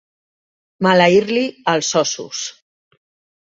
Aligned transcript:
Maleir-li 0.87 1.45
els 1.77 1.93
ossos. 2.05 2.43